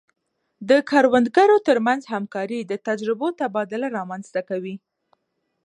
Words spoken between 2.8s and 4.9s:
تجربو تبادله رامنځته کوي.